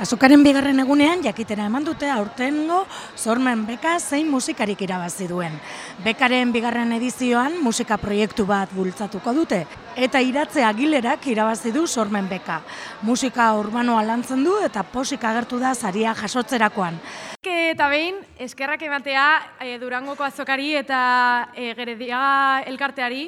[0.00, 2.78] Azokaren bigarren egunean jakitera eman dute aurtengo
[3.20, 5.58] zormen beka zein musikarik irabazi duen.
[6.00, 9.60] Bekaren bigarren edizioan musika proiektu bat bultzatuko dute
[10.00, 12.62] eta iratze agilerak irabazi du zormen beka.
[13.04, 16.96] Musika urbanoa lantzen du eta posik agertu da saria jasotzerakoan.
[17.44, 19.26] Eta behin, eskerrak ematea
[19.60, 23.26] e, Durangoko azokari eta e, Gerediaga elkarteari,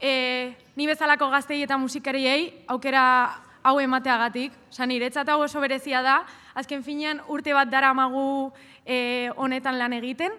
[0.00, 0.12] e,
[0.76, 3.04] ni bezalako gaztei eta musikariei aukera
[3.66, 4.54] hau emateagatik.
[4.70, 6.20] Osa, niretzat hau oso berezia da,
[6.54, 8.52] azken finean urte bat dara magu
[8.84, 10.36] e, honetan lan egiten,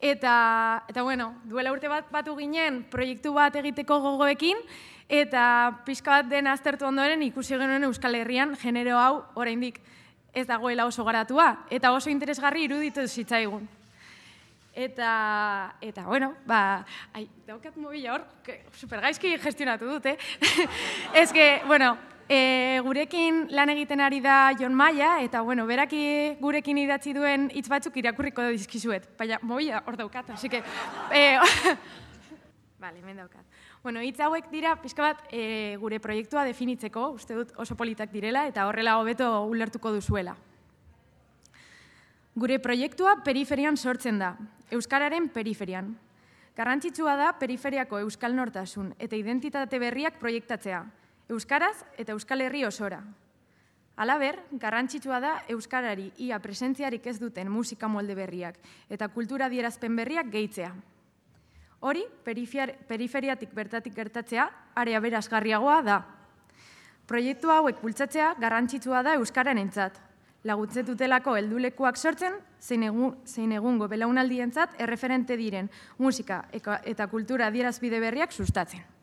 [0.00, 4.60] eta, eta bueno, duela urte bat batu ginen proiektu bat egiteko gogoekin,
[5.08, 5.44] eta
[5.86, 9.80] pixka bat den aztertu ondoren ikusi genuen Euskal Herrian genero hau oraindik
[10.36, 13.64] ez dagoela oso garatua, eta oso interesgarri iruditu zitzaigun.
[14.76, 16.84] Eta, eta, bueno, ba,
[17.16, 18.26] ai, daukat mobila hor,
[18.76, 20.18] supergaizki gestionatu dut, eh?
[21.22, 21.94] ez que, bueno,
[22.28, 27.68] E, gurekin lan egiten ari da Jon Maia, eta bueno, beraki gurekin idatzi duen hitz
[27.70, 29.06] batzuk irakurriko da dizkizuet.
[29.18, 30.58] Baina, mobila hor daukat, así que...
[31.14, 31.38] E,
[32.82, 33.46] vale, hemen daukat.
[33.84, 38.48] Bueno, hitz hauek dira, pixka bat, e, gure proiektua definitzeko, uste dut oso politak direla,
[38.50, 40.34] eta horrela hobeto ulertuko duzuela.
[42.34, 44.34] Gure proiektua periferian sortzen da,
[44.74, 45.94] Euskararen periferian.
[46.58, 50.82] Garrantzitsua da periferiako Euskal Nortasun eta identitate berriak proiektatzea,
[51.28, 53.00] Euskaraz eta Euskal Herri osora.
[53.96, 58.58] Alaber, garrantzitsua da Euskarari ia presentziarik ez duten musika molde berriak
[58.92, 60.70] eta kultura dierazpen berriak gehitzea.
[61.80, 66.00] Hori, periferiatik bertatik gertatzea, area berazgarriagoa da.
[67.06, 69.98] Proiektu hauek bultzatzea garrantzitsua da Euskaren entzat.
[70.46, 78.32] Lagutzetutelako heldulekuak sortzen, zein, egun, zein egungo belaunaldientzat erreferente diren musika eta kultura dierazbide berriak
[78.32, 78.95] sustatzen.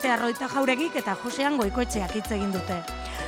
[0.00, 2.78] Maite Arroita Jauregik eta Josean Goikoetxeak hitz egin dute.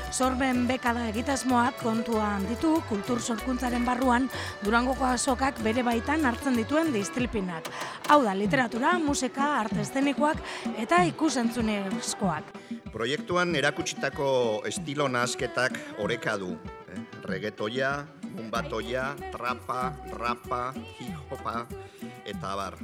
[0.08, 4.30] Sorben bekada egitasmoak kontuan ditu kultur sorkuntzaren barruan
[4.64, 7.68] Durangoko azokak bere baitan hartzen dituen distilpinak.
[8.08, 10.40] Hau da, literatura, musika, arte eszenikoak
[10.80, 12.56] eta ikusentzunezkoak.
[12.88, 14.32] Proiektuan erakutsitako
[14.72, 16.54] estilo nazketak oreka du.
[16.88, 17.04] Eh?
[17.28, 17.98] Regetoia,
[18.32, 20.64] bumbatoia, trapa, rapa,
[20.96, 21.66] hip-hopa
[22.24, 22.80] eta bar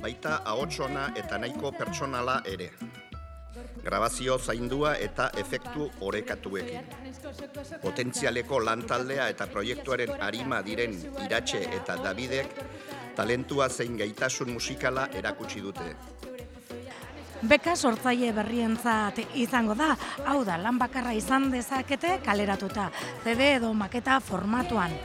[0.00, 2.70] baita ahotsona eta nahiko pertsonala ere.
[3.86, 6.88] Grabazio zaindua eta efektu orekatuekin.
[7.82, 12.56] Potentzialeko lantaldea eta proiektuaren arima diren iratxe eta Davidek
[13.16, 15.94] talentua zein gaitasun musikala erakutsi dute.
[17.46, 19.90] Beka sortzaile berrientzat izango da,
[20.24, 22.88] hau da, lan bakarra izan dezakete kaleratuta,
[23.24, 24.96] CD edo maketa formatuan.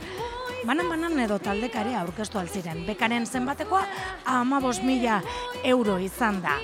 [0.61, 2.83] Banan-banan edo taldekare aurkeztu alziren.
[2.85, 3.81] Bekaren zenbatekoa
[4.29, 5.21] amabos mila
[5.63, 6.57] euro izan da.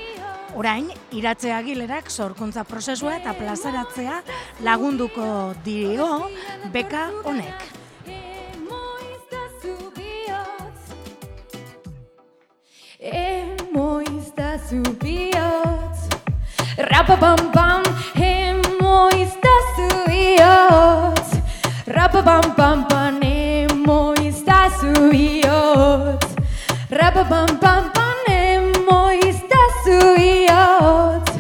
[0.58, 4.22] Orain, iratze agilerak sorkuntza prozesua eta plazaratzea
[4.66, 6.30] lagunduko dio
[6.74, 7.66] beka honek.
[12.98, 16.10] Emoiztazu bihotz
[16.90, 17.84] Rapapam-pam
[18.18, 21.30] Emoiztazu bihotz
[21.86, 22.97] Rapapam-pam-pam
[26.90, 31.32] Rapapam pam pam emo iztazu iotz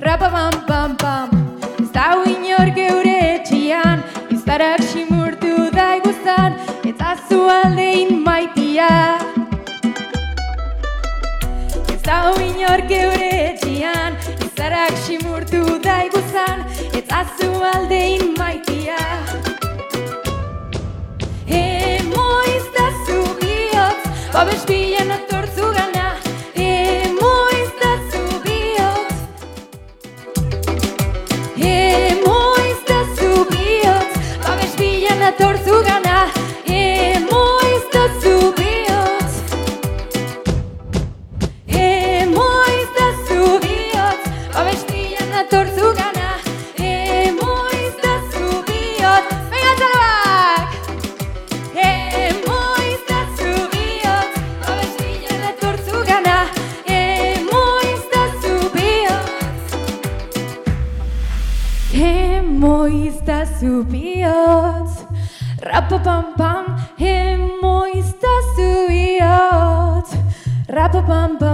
[0.00, 1.30] Rapapam pam pam
[1.80, 4.02] Ez da uinor geure etxian.
[4.30, 8.90] Iztarak simurtu daiguzan Eta zu aldein maitia.
[11.94, 18.95] Ez da uinor geure etxian Iztarak simurtu daiguzan ez azu aldein maitia.
[63.56, 65.08] Emoiztazu bihotz,
[65.64, 70.12] rapapam-pam, emoiztazu bihotz,
[70.68, 71.45] rapapam-pam-pam,